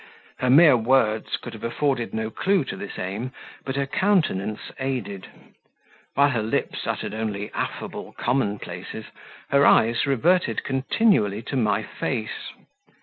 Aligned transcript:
Her 0.39 0.49
mere 0.49 0.75
words 0.75 1.37
could 1.37 1.53
have 1.53 1.63
afforded 1.63 2.11
no 2.11 2.31
clue 2.31 2.63
to 2.63 2.75
this 2.75 2.97
aim, 2.97 3.31
but 3.63 3.75
her 3.75 3.85
countenance 3.85 4.71
aided; 4.79 5.27
while 6.15 6.31
her 6.31 6.41
lips 6.41 6.87
uttered 6.87 7.13
only 7.13 7.51
affable 7.53 8.13
commonplaces, 8.13 9.05
her 9.51 9.63
eyes 9.63 10.07
reverted 10.07 10.63
continually 10.63 11.43
to 11.43 11.55
my 11.55 11.83
face. 11.83 12.49